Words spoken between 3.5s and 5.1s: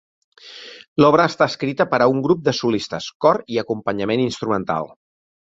i acompanyament instrumental.